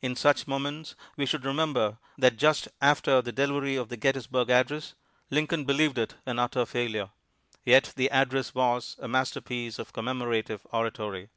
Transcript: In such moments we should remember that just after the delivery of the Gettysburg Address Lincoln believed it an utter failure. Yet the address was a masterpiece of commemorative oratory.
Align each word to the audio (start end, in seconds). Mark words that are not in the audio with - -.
In 0.00 0.16
such 0.16 0.48
moments 0.48 0.96
we 1.16 1.24
should 1.24 1.44
remember 1.44 1.98
that 2.18 2.36
just 2.36 2.66
after 2.80 3.22
the 3.22 3.30
delivery 3.30 3.76
of 3.76 3.90
the 3.90 3.96
Gettysburg 3.96 4.50
Address 4.50 4.94
Lincoln 5.30 5.64
believed 5.64 5.98
it 5.98 6.16
an 6.26 6.40
utter 6.40 6.66
failure. 6.66 7.10
Yet 7.64 7.92
the 7.94 8.10
address 8.10 8.56
was 8.56 8.96
a 9.00 9.06
masterpiece 9.06 9.78
of 9.78 9.92
commemorative 9.92 10.66
oratory. 10.72 11.28